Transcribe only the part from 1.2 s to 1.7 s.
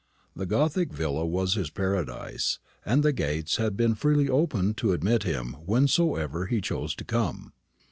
was his